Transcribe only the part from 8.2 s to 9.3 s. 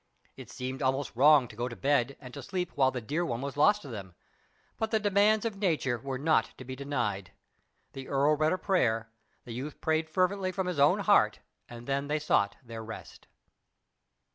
read a prayer,